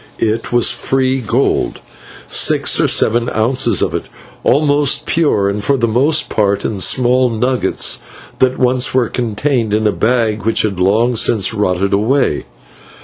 [0.17, 1.79] It was free gold,
[2.25, 4.05] six or seven ounces of it,
[4.43, 7.99] almost pure, and for the most part in small nuggets,
[8.39, 12.45] that once were contained in a bag which had long since rotted away.